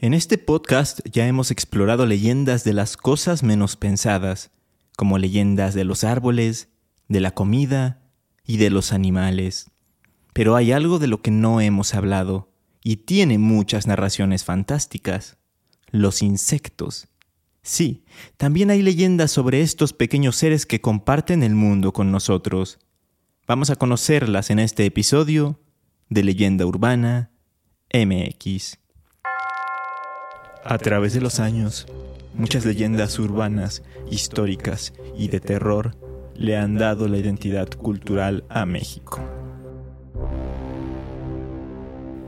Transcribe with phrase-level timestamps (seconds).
[0.00, 4.52] En este podcast ya hemos explorado leyendas de las cosas menos pensadas,
[4.96, 6.68] como leyendas de los árboles,
[7.08, 8.00] de la comida
[8.46, 9.72] y de los animales.
[10.34, 12.52] Pero hay algo de lo que no hemos hablado,
[12.84, 15.36] y tiene muchas narraciones fantásticas,
[15.90, 17.08] los insectos.
[17.62, 18.04] Sí,
[18.36, 22.78] también hay leyendas sobre estos pequeños seres que comparten el mundo con nosotros.
[23.48, 25.58] Vamos a conocerlas en este episodio
[26.08, 27.32] de Leyenda Urbana
[27.92, 28.78] MX.
[30.70, 31.86] A través de los años,
[32.34, 35.96] muchas leyendas urbanas, históricas y de terror
[36.34, 39.18] le han dado la identidad cultural a México.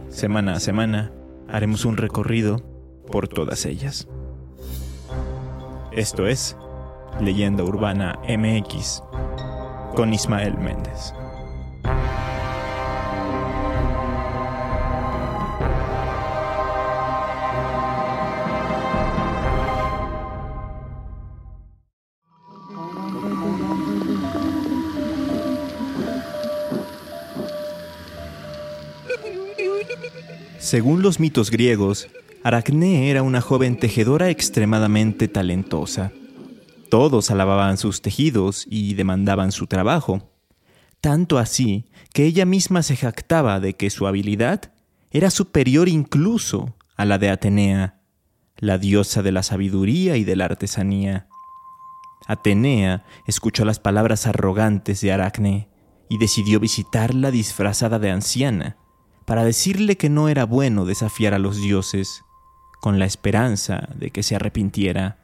[0.08, 1.12] Semana a semana
[1.50, 2.62] haremos un recorrido
[3.12, 4.08] por todas ellas.
[5.92, 6.56] Esto es
[7.20, 9.02] Leyenda Urbana MX
[9.94, 11.12] con Ismael Méndez.
[30.70, 32.06] Según los mitos griegos,
[32.44, 36.12] Aracné era una joven tejedora extremadamente talentosa.
[36.88, 40.30] Todos alababan sus tejidos y demandaban su trabajo.
[41.00, 44.72] Tanto así que ella misma se jactaba de que su habilidad
[45.10, 47.98] era superior incluso a la de Atenea,
[48.56, 51.26] la diosa de la sabiduría y de la artesanía.
[52.28, 55.68] Atenea escuchó las palabras arrogantes de Aracne
[56.08, 58.76] y decidió visitarla disfrazada de anciana
[59.30, 62.24] para decirle que no era bueno desafiar a los dioses,
[62.80, 65.18] con la esperanza de que se arrepintiera.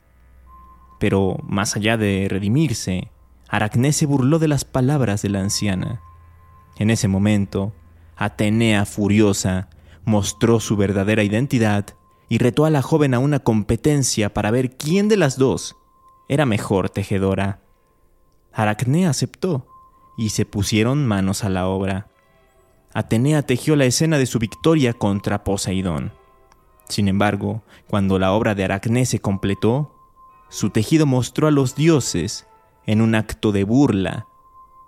[1.01, 3.11] Pero más allá de redimirse,
[3.49, 6.03] Aracné se burló de las palabras de la anciana.
[6.77, 7.73] En ese momento,
[8.15, 9.71] Atenea furiosa
[10.05, 11.87] mostró su verdadera identidad
[12.29, 15.75] y retó a la joven a una competencia para ver quién de las dos
[16.29, 17.59] era mejor tejedora.
[18.53, 19.66] Aracné aceptó
[20.16, 22.06] y se pusieron manos a la obra.
[22.97, 26.15] Atenea tejió la escena de su victoria contra Poseidón.
[26.89, 29.95] Sin embargo, cuando la obra de Aracné se completó,
[30.49, 32.47] su tejido mostró a los dioses
[32.87, 34.29] en un acto de burla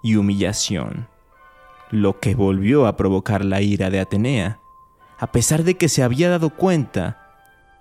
[0.03, 1.07] y humillación,
[1.91, 4.59] lo que volvió a provocar la ira de Atenea,
[5.19, 7.29] a pesar de que se había dado cuenta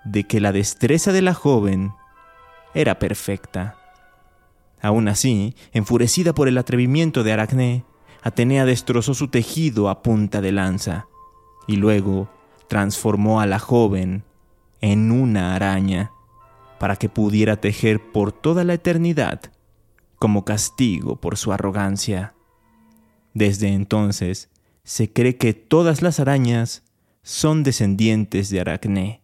[0.04, 1.94] de que la destreza de la joven
[2.74, 3.78] era perfecta.
[4.82, 7.86] Aún así, enfurecida por el atrevimiento de Aracné,
[8.22, 11.07] Atenea destrozó su tejido a punta de lanza
[11.67, 12.29] y luego
[12.67, 14.23] transformó a la joven
[14.81, 16.11] en una araña
[16.79, 19.41] para que pudiera tejer por toda la eternidad
[20.17, 22.33] como castigo por su arrogancia.
[23.33, 24.49] Desde entonces
[24.84, 26.84] se cree que todas las arañas
[27.23, 29.22] son descendientes de Aracné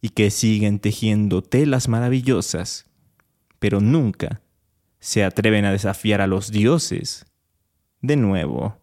[0.00, 2.86] y que siguen tejiendo telas maravillosas,
[3.58, 4.40] pero nunca
[4.98, 7.26] se atreven a desafiar a los dioses
[8.00, 8.76] de nuevo.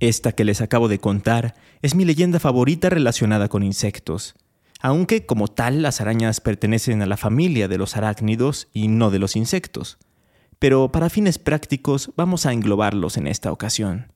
[0.00, 4.34] Esta que les acabo de contar es mi leyenda favorita relacionada con insectos,
[4.80, 9.18] aunque como tal las arañas pertenecen a la familia de los arácnidos y no de
[9.18, 9.98] los insectos.
[10.58, 14.12] Pero para fines prácticos vamos a englobarlos en esta ocasión.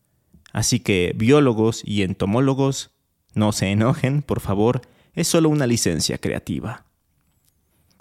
[0.52, 2.90] Así que biólogos y entomólogos,
[3.34, 4.82] no se enojen, por favor,
[5.14, 6.87] es solo una licencia creativa.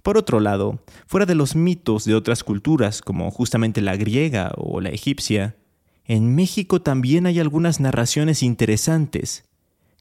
[0.07, 4.79] Por otro lado, fuera de los mitos de otras culturas, como justamente la griega o
[4.79, 5.57] la egipcia,
[6.05, 9.43] en México también hay algunas narraciones interesantes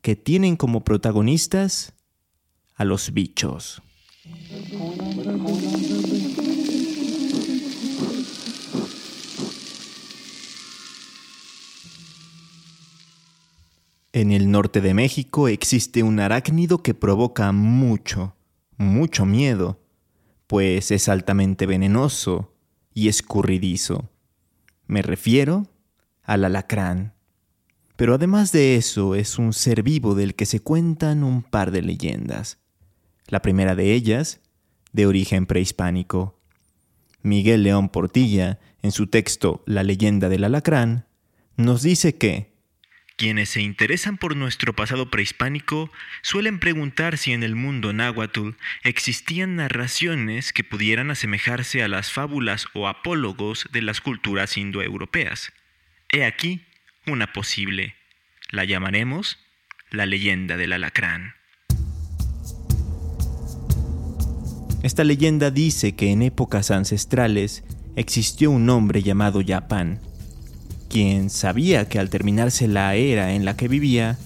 [0.03, 1.93] que tienen como protagonistas
[2.77, 3.83] a los bichos.
[14.13, 18.37] En el norte de México existe un arácnido que provoca mucho,
[18.77, 19.81] mucho miedo
[20.47, 22.55] pues es altamente venenoso
[22.95, 24.11] y escurridizo.
[24.87, 25.69] Me refiero
[26.23, 27.15] al alacrán.
[27.97, 31.83] Pero además de eso es un ser vivo del que se cuentan un par de
[31.83, 32.59] leyendas.
[33.27, 34.41] La primera de ellas,
[34.93, 36.39] de origen prehispánico.
[37.23, 41.07] Miguel León Portilla, en su texto La leyenda del alacrán,
[41.57, 42.56] nos dice que
[43.17, 45.91] quienes se interesan por nuestro pasado prehispánico
[46.23, 48.51] suelen preguntar si en el mundo náhuatl
[48.85, 55.53] existían narraciones que pudieran asemejarse a las fábulas o apólogos de las culturas indoeuropeas.
[56.11, 56.67] He aquí
[57.07, 57.95] una posible.
[58.51, 59.39] La llamaremos
[59.91, 61.35] la leyenda del alacrán.
[64.83, 67.65] Esta leyenda dice que en épocas ancestrales
[67.97, 70.01] existió un hombre llamado Yapán,
[70.97, 74.17] quien sabía que al terminarse la era en la que vivía,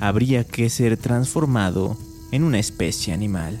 [0.00, 1.96] habría que ser transformado
[2.32, 3.60] en una especie animal.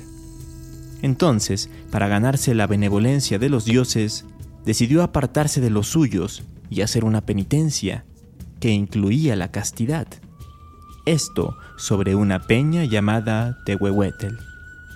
[1.00, 4.24] Entonces, para ganarse la benevolencia de los dioses,
[4.64, 8.04] decidió apartarse de los suyos y hacer una penitencia
[8.58, 10.08] que incluía la castidad.
[11.04, 14.40] Esto sobre una peña llamada Tehuehuetel,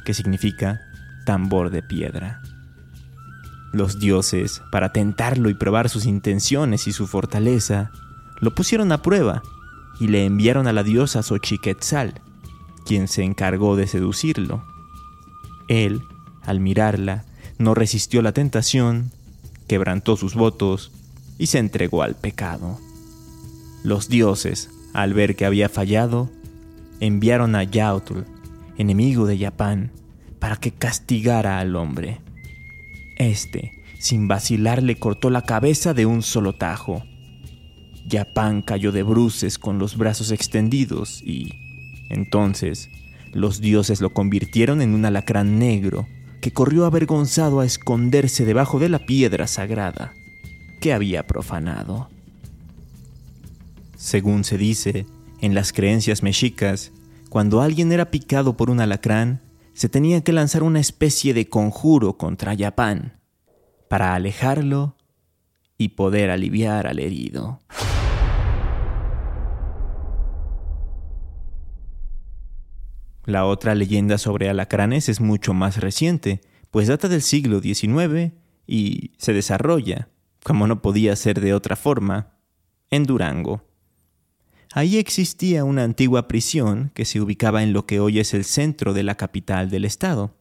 [0.05, 0.81] que significa
[1.25, 2.43] tambor de piedra.
[3.73, 7.93] Los dioses, para tentarlo y probar sus intenciones y su fortaleza,
[8.41, 9.43] lo pusieron a prueba
[10.01, 12.21] y le enviaron a la diosa Xochiquetzal,
[12.85, 14.65] quien se encargó de seducirlo.
[15.69, 16.03] Él,
[16.43, 17.25] al mirarla,
[17.59, 19.13] no resistió la tentación,
[19.69, 20.91] quebrantó sus votos
[21.39, 22.79] y se entregó al pecado.
[23.85, 26.29] Los dioses, al ver que había fallado,
[26.99, 28.25] enviaron a Yautl,
[28.79, 29.93] enemigo de Yapán,
[30.39, 32.21] para que castigara al hombre.
[33.21, 37.05] Este, sin vacilar, le cortó la cabeza de un solo tajo
[38.07, 41.53] Yapán cayó de bruces con los brazos extendidos y,
[42.09, 42.89] entonces,
[43.33, 46.09] los dioses lo convirtieron en un alacrán negro
[46.41, 50.15] que corrió avergonzado a esconderse debajo de la piedra sagrada
[50.81, 52.09] que había profanado.
[53.97, 55.05] Según se dice,
[55.43, 56.91] en las creencias mexicas,
[57.29, 62.17] cuando alguien era picado por un alacrán, se tenía que lanzar una especie de conjuro
[62.17, 63.21] contra Yapán
[63.89, 64.97] para alejarlo
[65.79, 67.61] y poder aliviar al herido.
[73.25, 76.41] La otra leyenda sobre alacranes es mucho más reciente,
[76.71, 78.33] pues data del siglo XIX
[78.67, 80.09] y se desarrolla,
[80.43, 82.35] como no podía ser de otra forma,
[82.91, 83.70] en Durango.
[84.73, 88.93] Ahí existía una antigua prisión que se ubicaba en lo que hoy es el centro
[88.93, 90.33] de la capital del estado.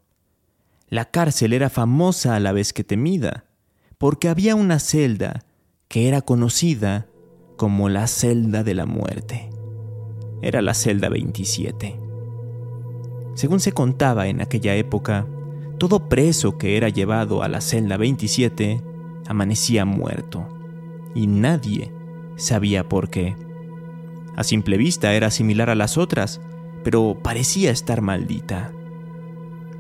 [0.88, 3.46] La cárcel era famosa a la vez que temida,
[3.98, 5.46] porque había una celda
[5.88, 7.08] que era conocida
[7.58, 9.50] como la celda de la muerte.
[10.44, 12.00] Era la celda 27.
[13.34, 15.26] Según se contaba en aquella época,
[15.80, 18.80] todo preso que era llevado a la celda 27
[19.28, 20.48] amanecía muerto,
[21.16, 21.92] y nadie
[22.36, 23.49] sabía por qué.
[24.36, 26.42] A simple vista era similar a las otras,
[26.84, 28.72] pero parecía estar maldita.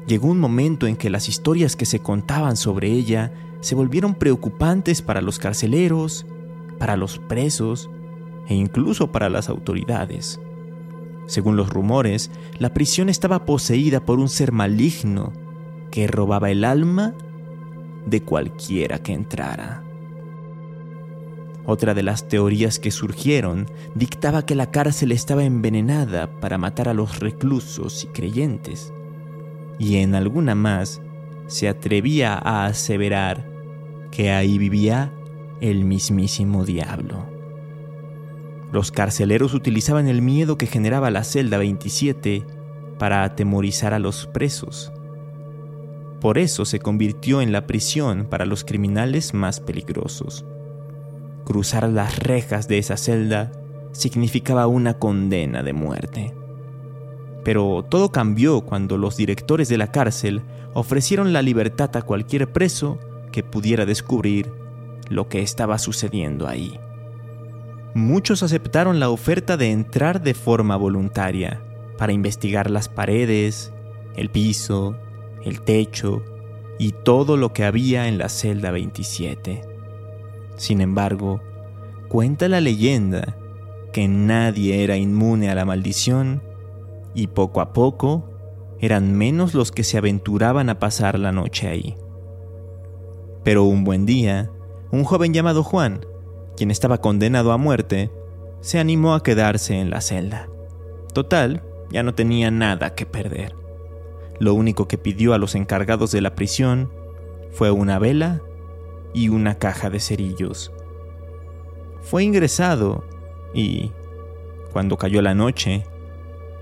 [0.07, 3.31] Llegó un momento en que las historias que se contaban sobre ella
[3.61, 6.25] se volvieron preocupantes para los carceleros,
[6.77, 7.89] para los presos
[8.47, 10.39] e incluso para las autoridades.
[11.27, 15.31] Según los rumores, la prisión estaba poseída por un ser maligno
[15.91, 17.13] que robaba el alma
[18.05, 19.83] de cualquiera que entrara.
[21.71, 26.95] Otra de las teorías que surgieron dictaba que la cárcel estaba envenenada para matar a
[26.95, 28.91] los reclusos y creyentes.
[29.77, 30.99] Y en alguna más
[31.45, 33.47] se atrevía a aseverar
[34.09, 35.13] que ahí vivía
[35.61, 37.27] el mismísimo diablo.
[38.71, 42.47] Los carceleros utilizaban el miedo que generaba la celda 27
[42.97, 44.91] para atemorizar a los presos.
[46.19, 50.47] Por eso se convirtió en la prisión para los criminales más peligrosos.
[51.49, 53.51] Cruzar las rejas de esa celda
[53.91, 56.33] significaba una condena de muerte.
[57.43, 60.43] Pero todo cambió cuando los directores de la cárcel
[60.73, 62.97] ofrecieron la libertad a cualquier preso
[63.33, 64.49] que pudiera descubrir
[65.09, 66.79] lo que estaba sucediendo ahí
[67.93, 71.61] muchos aceptaron la oferta de entrar de forma voluntaria
[71.97, 73.73] para investigar las paredes,
[74.15, 74.97] el piso,
[75.43, 76.23] el techo
[76.77, 79.68] y todo lo que había en la celda 27.
[80.59, 81.39] Sin embargo,
[82.09, 83.37] cuenta la leyenda
[83.93, 86.43] que nadie era inmune a la maldición
[87.15, 88.29] y poco a poco
[88.81, 91.95] eran menos los que se aventuraban a pasar la noche ahí.
[93.45, 94.51] Pero un buen día,
[94.91, 96.01] un joven llamado Juan
[96.57, 98.11] quien estaba condenado a muerte,
[98.59, 100.49] se animó a quedarse en la celda.
[101.13, 103.55] Total, ya no tenía nada que perder.
[104.39, 106.91] Lo único que pidió a los encargados de la prisión
[107.49, 108.41] fue una vela
[109.13, 110.71] y una caja de cerillos.
[112.01, 113.03] Fue ingresado
[113.53, 113.91] y,
[114.71, 115.83] cuando cayó la noche,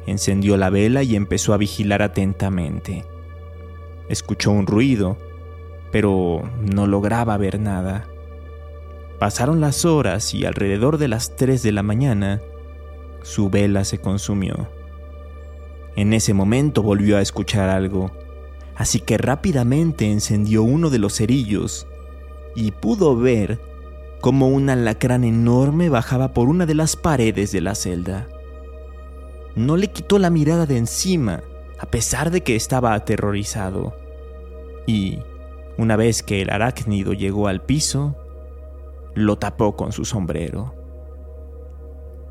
[0.05, 3.05] encendió la vela y empezó a vigilar atentamente.
[4.09, 5.17] Escuchó un ruido,
[5.91, 8.07] pero no lograba ver nada.
[9.19, 12.41] Pasaron las horas y alrededor de las 3 de la mañana,
[13.23, 14.69] su vela se consumió.
[15.95, 18.11] En ese momento volvió a escuchar algo,
[18.75, 21.87] así que rápidamente encendió uno de los cerillos
[22.57, 23.61] y pudo ver
[24.19, 28.27] cómo un alacrán enorme bajaba por una de las paredes de la celda.
[29.55, 31.43] No le quitó la mirada de encima,
[31.77, 33.95] a pesar de que estaba aterrorizado.
[34.87, 35.19] Y,
[35.77, 38.15] una vez que el arácnido llegó al piso,
[39.13, 40.73] lo tapó con su sombrero.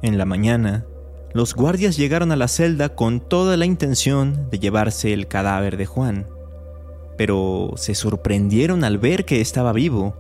[0.02, 0.87] En la mañana,
[1.35, 5.87] los guardias llegaron a la celda con toda la intención de llevarse el cadáver de
[5.87, 6.26] Juan,
[7.17, 10.17] pero se sorprendieron al ver que estaba vivo.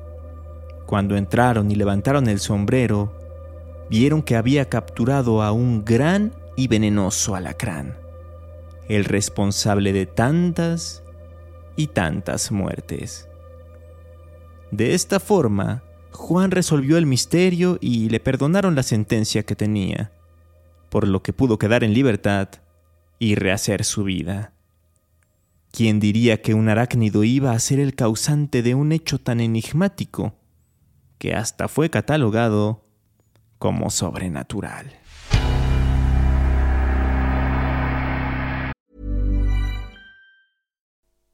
[0.86, 3.12] Cuando entraron y levantaron el sombrero,
[3.90, 7.96] vieron que había capturado a un gran y venenoso alacrán,
[8.88, 11.02] el responsable de tantas
[11.76, 13.28] y tantas muertes.
[14.70, 20.12] De esta forma, Juan resolvió el misterio y le perdonaron la sentencia que tenía,
[20.88, 22.48] por lo que pudo quedar en libertad
[23.18, 24.55] y rehacer su vida.
[25.76, 30.32] ¿Quién diría que un arácnido iba a ser el causante de un hecho tan enigmático
[31.18, 32.86] que hasta fue catalogado
[33.58, 34.90] como sobrenatural?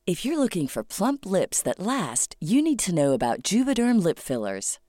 [0.04, 4.18] If you're looking for plump lips that last, you need to know about Juvederm lip
[4.18, 4.81] fillers.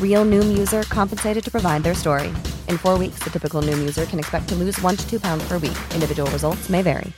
[0.00, 2.28] Real Noom user compensated to provide their story.
[2.68, 5.42] In four weeks, the typical Noom user can expect to lose one to two pounds
[5.48, 5.76] per week.
[5.94, 7.12] Individual results may vary.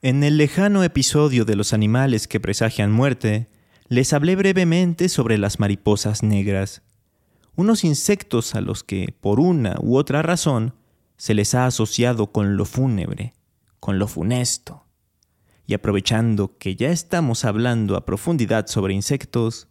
[0.00, 3.48] En el lejano episodio de los animales que presagian muerte,
[3.88, 6.82] les hablé brevemente sobre las mariposas negras,
[7.56, 10.74] unos insectos a los que, por una u otra razón,
[11.16, 13.34] se les ha asociado con lo fúnebre,
[13.80, 14.87] con lo funesto.
[15.68, 19.68] Y aprovechando que ya estamos hablando a profundidad sobre insectos,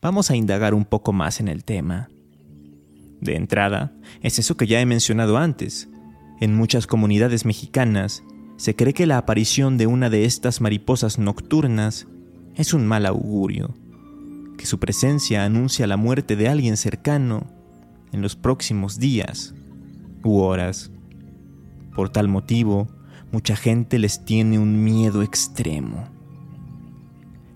[0.00, 2.08] vamos a indagar un poco más en el tema.
[3.20, 5.90] De entrada, es eso que ya he mencionado antes.
[6.40, 8.22] En muchas comunidades mexicanas,
[8.56, 12.06] se cree que la aparición de una de estas mariposas nocturnas
[12.54, 13.74] es un mal augurio,
[14.56, 17.46] que su presencia anuncia la muerte de alguien cercano
[18.10, 19.54] en los próximos días
[20.24, 20.90] u horas.
[21.94, 22.88] Por tal motivo,
[23.36, 26.08] mucha gente les tiene un miedo extremo.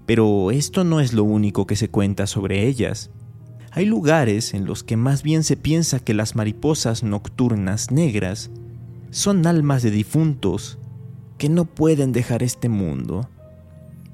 [0.04, 3.10] Pero esto no es lo único que se cuenta sobre ellas.
[3.70, 8.50] Hay lugares en los que más bien se piensa que las mariposas nocturnas negras
[9.08, 10.78] son almas de difuntos
[11.38, 13.30] que no pueden dejar este mundo,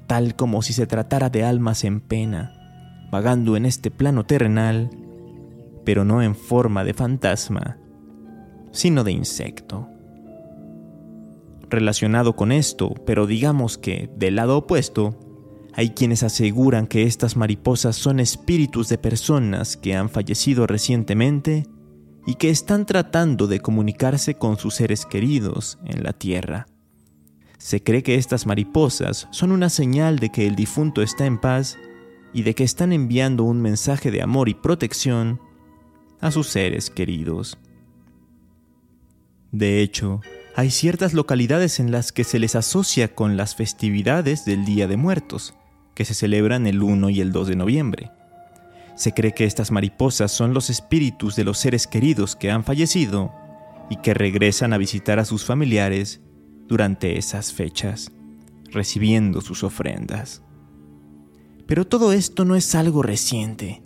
[0.07, 4.89] tal como si se tratara de almas en pena, vagando en este plano terrenal,
[5.83, 7.77] pero no en forma de fantasma,
[8.71, 9.89] sino de insecto.
[11.69, 15.19] Relacionado con esto, pero digamos que del lado opuesto,
[15.73, 21.67] hay quienes aseguran que estas mariposas son espíritus de personas que han fallecido recientemente
[22.25, 26.67] y que están tratando de comunicarse con sus seres queridos en la Tierra.
[27.57, 31.77] Se cree que estas mariposas son una señal de que el difunto está en paz
[32.33, 35.39] y de que están enviando un mensaje de amor y protección
[36.21, 37.57] a sus seres queridos.
[39.51, 40.21] De hecho,
[40.57, 44.97] hay ciertas localidades en las que se les asocia con las festividades del Día de
[44.97, 45.53] Muertos,
[45.93, 48.11] que se celebran el 1 y el 2 de noviembre.
[48.95, 53.31] Se cree que estas mariposas son los espíritus de los seres queridos que han fallecido
[53.91, 56.21] y que regresan a visitar a sus familiares
[56.67, 58.11] durante esas fechas,
[58.71, 60.41] recibiendo sus ofrendas.
[61.67, 63.83] Pero todo esto no es algo reciente,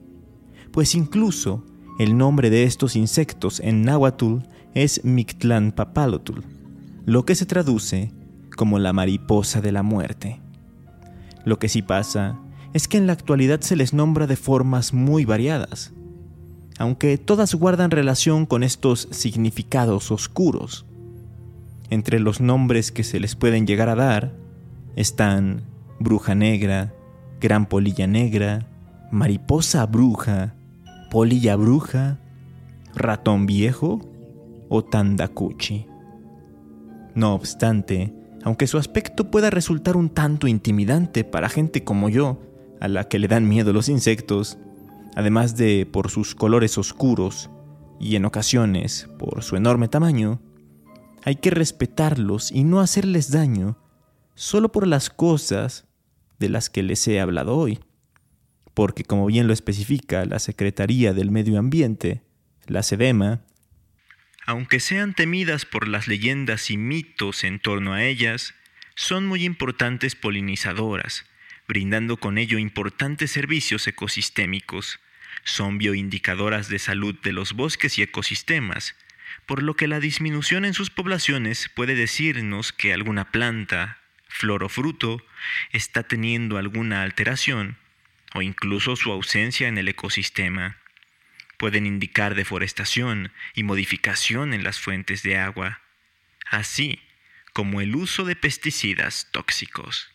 [0.72, 1.66] pues incluso
[2.00, 4.38] el nombre de estos insectos en náhuatl
[4.74, 6.40] es Mictlán papalotl,
[7.06, 8.12] lo que se traduce
[8.56, 10.40] como la mariposa de la muerte.
[11.46, 12.40] Lo que sí pasa
[12.74, 15.94] es que en la actualidad se les nombra de formas muy variadas.
[16.82, 20.88] aunque todas guardan relación con estos significados oscuros.
[21.92, 24.34] Entre los nombres que se les pueden llegar a dar
[24.96, 25.62] están
[26.00, 26.92] bruja negra,
[27.40, 28.68] gran polilla negra,
[29.12, 30.56] mariposa bruja,
[31.12, 32.18] polilla bruja,
[32.96, 34.02] ratón viejo
[34.68, 35.91] o tandacuchi.
[37.14, 38.14] No obstante,
[38.44, 42.42] aunque su aspecto pueda resultar un tanto intimidante para gente como yo,
[42.80, 44.58] a la que le dan miedo los insectos,
[45.16, 47.50] además de por sus colores oscuros
[48.00, 50.42] y en ocasiones por su enorme tamaño,
[51.24, 53.78] hay que respetarlos y no hacerles daño
[54.34, 55.86] solo por las cosas
[56.40, 57.80] de las que les he hablado hoy.
[58.74, 62.24] Porque como bien lo especifica la Secretaría del Medio Ambiente,
[62.66, 63.42] la SEDEMA,
[64.46, 68.56] aunque sean temidas por las leyendas y mitos en torno a ellas,
[68.96, 71.26] son muy importantes polinizadoras,
[71.68, 75.00] brindando con ello importantes servicios ecosistémicos.
[75.44, 78.96] Son bioindicadoras de salud de los bosques y ecosistemas,
[79.46, 84.70] por lo que la disminución en sus poblaciones puede decirnos que alguna planta, flor o
[84.70, 85.26] fruto
[85.72, 87.78] está teniendo alguna alteración
[88.34, 90.81] o incluso su ausencia en el ecosistema.
[91.62, 95.82] Pueden indicar deforestación y modificación en las fuentes de agua,
[96.50, 96.98] así
[97.54, 100.08] como el uso de pesticidas tóxicos.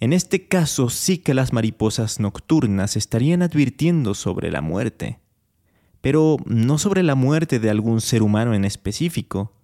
[0.00, 5.20] En este caso sí que las mariposas nocturnas estarían advirtiendo sobre la muerte,
[6.00, 9.56] pero no sobre la muerte de algún ser humano en específico,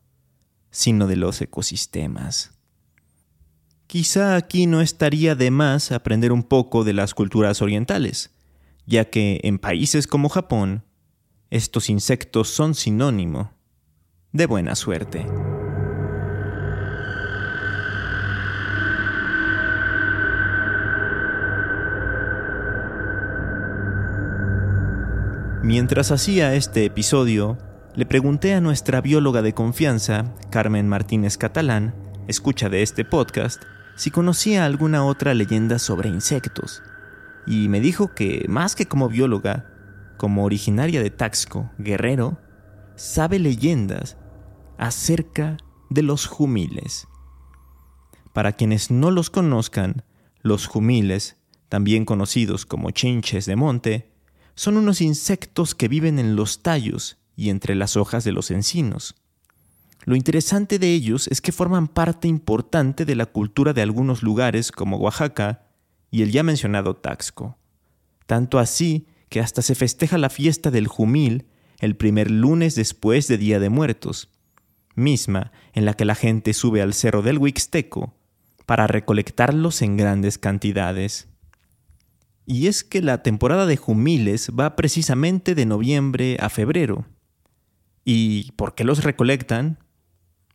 [0.71, 2.53] sino de los ecosistemas.
[3.89, 8.36] Quizá aquí no estaría de más aprender un poco de las culturas orientales,
[8.87, 10.85] ya que en países como Japón,
[11.51, 13.53] estos insectos son sinónimo
[14.33, 15.27] de buena suerte.
[25.63, 27.59] Mientras hacía este episodio,
[27.97, 31.93] le pregunté a nuestra bióloga de confianza, Carmen Martínez Catalán,
[32.29, 33.65] escucha de este podcast,
[33.97, 36.83] si conocía alguna otra leyenda sobre insectos.
[37.47, 39.71] Y me dijo que, más que como bióloga,
[40.17, 42.39] como originaria de Taxco, Guerrero,
[42.97, 44.17] sabe leyendas
[44.79, 45.57] acerca
[45.91, 47.07] de los jumiles.
[48.33, 50.05] Para quienes no los conozcan,
[50.43, 51.37] los jumiles,
[51.69, 54.13] también conocidos como chinches de monte,
[54.55, 59.15] son unos insectos que viven en los tallos y entre las hojas de los encinos.
[60.05, 64.73] Lo interesante de ellos es que forman parte importante de la cultura de algunos lugares
[64.73, 65.66] como Oaxaca
[66.17, 67.59] y el ya mencionado Taxco.
[68.25, 71.45] Tanto así que hasta se festeja la fiesta del Jumil
[71.79, 74.31] el primer lunes después de Día de Muertos,
[74.95, 78.15] misma en la que la gente sube al cerro del Huixteco
[78.65, 81.29] para recolectarlos en grandes cantidades.
[82.47, 87.05] Y es que la temporada de jumiles va precisamente de noviembre a febrero.
[88.07, 89.81] ¿Y por qué los recolectan?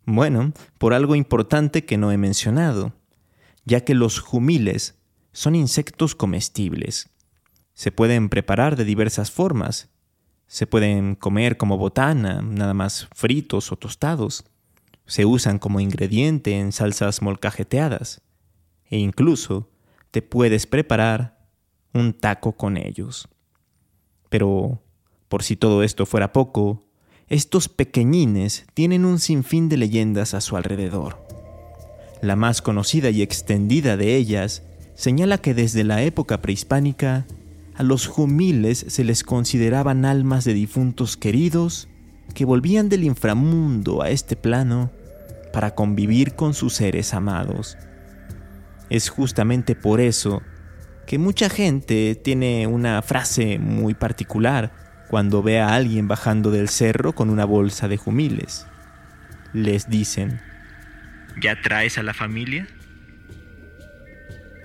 [0.05, 2.93] Bueno, por algo importante que no he mencionado,
[3.63, 4.97] ya que los jumiles
[5.33, 7.09] son insectos comestibles.
[7.73, 9.89] Se pueden preparar de diversas formas.
[10.47, 14.43] Se pueden comer como botana, nada más fritos o tostados.
[15.05, 18.21] Se usan como ingrediente en salsas molcajeteadas.
[18.89, 19.69] E incluso
[20.11, 21.39] te puedes preparar
[21.93, 23.27] un taco con ellos.
[24.29, 24.81] Pero,
[25.29, 26.85] por si todo esto fuera poco,
[27.27, 31.25] estos pequeñines tienen un sinfín de leyendas a su alrededor.
[32.21, 34.63] La más conocida y extendida de ellas
[34.95, 37.25] señala que desde la época prehispánica
[37.75, 41.87] a los jumiles se les consideraban almas de difuntos queridos
[42.33, 44.91] que volvían del inframundo a este plano
[45.53, 47.77] para convivir con sus seres amados.
[48.89, 50.41] Es justamente por eso
[51.05, 54.71] que mucha gente tiene una frase muy particular
[55.09, 58.65] cuando ve a alguien bajando del cerro con una bolsa de jumiles.
[59.53, 60.39] Les dicen,
[61.41, 62.67] ¿ya traes a la familia?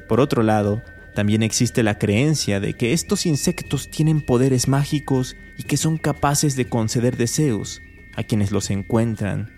[0.09, 0.83] Por otro lado,
[1.15, 6.57] también existe la creencia de que estos insectos tienen poderes mágicos y que son capaces
[6.57, 7.81] de conceder deseos
[8.17, 9.51] a quienes los encuentran.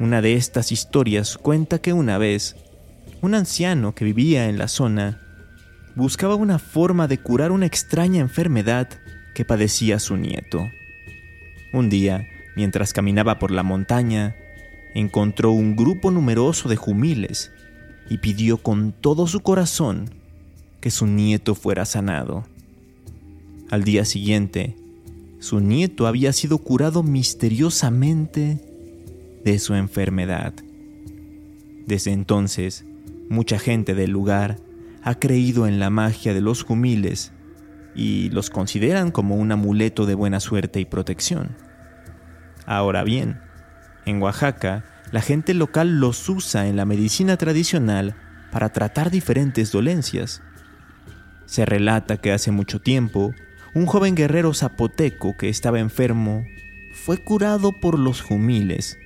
[0.00, 2.56] Una de estas historias cuenta que una vez,
[3.22, 5.20] un anciano que vivía en la zona
[5.94, 8.88] buscaba una forma de curar una extraña enfermedad
[9.34, 10.68] que padecía su nieto.
[11.72, 14.36] Un día, mientras caminaba por la montaña,
[14.94, 17.52] encontró un grupo numeroso de jumiles
[18.10, 20.10] y pidió con todo su corazón
[20.80, 22.44] que su nieto fuera sanado.
[23.70, 24.76] Al día siguiente,
[25.40, 28.60] su nieto había sido curado misteriosamente
[29.44, 30.54] de su enfermedad.
[31.86, 32.84] Desde entonces,
[33.28, 34.58] mucha gente del lugar
[35.02, 37.32] ha creído en la magia de los jumiles
[37.94, 41.56] y los consideran como un amuleto de buena suerte y protección.
[42.66, 43.40] Ahora bien,
[44.04, 48.14] en Oaxaca, la gente local los usa en la medicina tradicional
[48.50, 50.42] para tratar diferentes dolencias.
[51.46, 53.32] Se relata que hace mucho tiempo,
[53.74, 56.44] un joven guerrero zapoteco que estaba enfermo
[56.92, 58.98] fue curado por los jumiles,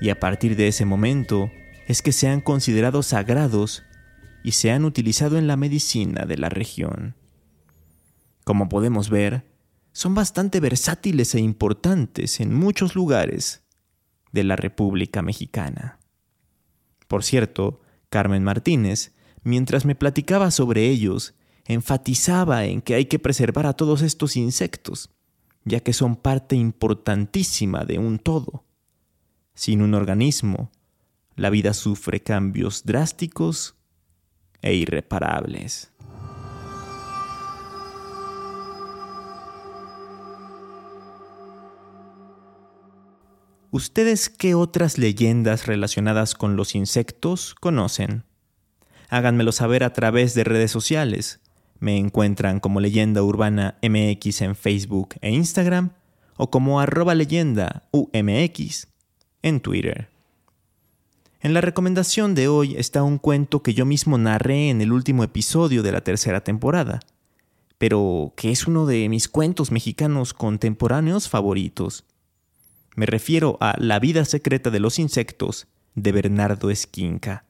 [0.00, 1.50] y a partir de ese momento
[1.86, 3.84] es que se han considerado sagrados
[4.42, 7.14] y se han utilizado en la medicina de la región.
[8.44, 9.44] Como podemos ver,
[9.92, 13.63] son bastante versátiles e importantes en muchos lugares
[14.34, 16.00] de la República Mexicana.
[17.06, 21.34] Por cierto, Carmen Martínez, mientras me platicaba sobre ellos,
[21.66, 25.10] enfatizaba en que hay que preservar a todos estos insectos,
[25.64, 28.64] ya que son parte importantísima de un todo.
[29.54, 30.72] Sin un organismo,
[31.36, 33.76] la vida sufre cambios drásticos
[34.62, 35.92] e irreparables.
[43.74, 48.22] ¿Ustedes qué otras leyendas relacionadas con los insectos conocen?
[49.08, 51.40] Háganmelo saber a través de redes sociales.
[51.80, 55.90] Me encuentran como Leyenda Urbana MX en Facebook e Instagram
[56.36, 58.86] o como arroba leyenda UMX
[59.42, 60.08] en Twitter.
[61.40, 65.24] En la recomendación de hoy está un cuento que yo mismo narré en el último
[65.24, 67.00] episodio de la tercera temporada,
[67.78, 72.04] pero que es uno de mis cuentos mexicanos contemporáneos favoritos.
[72.94, 77.44] Me refiero a La vida secreta de los insectos de Bernardo Esquinca.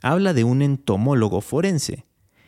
[0.00, 2.06] Habla de un entomólogo forense,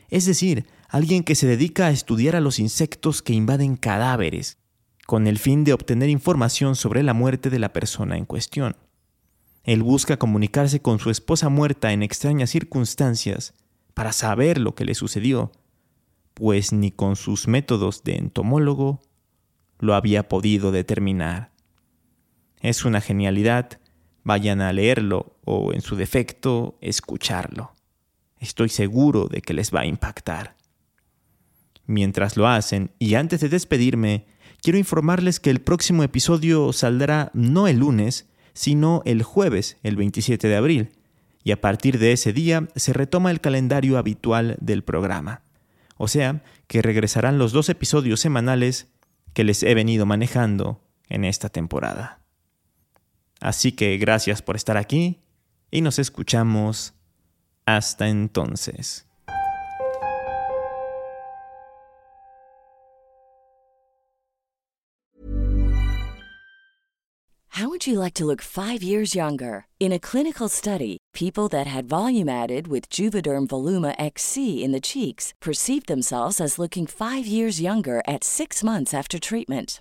[0.09, 4.59] es decir, alguien que se dedica a estudiar a los insectos que invaden cadáveres,
[5.07, 8.77] con el fin de obtener información sobre la muerte de la persona en cuestión.
[9.63, 13.53] Él busca comunicarse con su esposa muerta en extrañas circunstancias
[13.95, 15.53] para saber lo que le sucedió,
[16.35, 19.01] pues ni con sus métodos de entomólogo
[19.79, 21.56] lo había podido determinar.
[22.67, 23.79] Es una genialidad.
[24.25, 27.77] Vayan a leerlo o, en su defecto, escucharlo.
[28.41, 30.57] Estoy seguro de que les va a impactar.
[31.87, 34.27] Mientras lo hacen, y antes de despedirme,
[34.63, 40.49] quiero informarles que el próximo episodio saldrá no el lunes, sino el jueves, el 27
[40.49, 40.91] de abril,
[41.45, 45.43] y a partir de ese día se retoma el calendario habitual del programa.
[45.99, 48.89] O sea, que regresarán los dos episodios semanales
[49.35, 52.26] que les he venido manejando en esta temporada.
[53.41, 55.21] Así que gracias por estar aquí
[55.71, 56.95] y nos escuchamos
[57.67, 59.03] hasta entonces.
[67.51, 69.67] How would you like to look 5 years younger?
[69.81, 74.81] In a clinical study, people that had volume added with Juvederm Voluma XC in the
[74.81, 79.81] cheeks perceived themselves as looking 5 years younger at 6 months after treatment.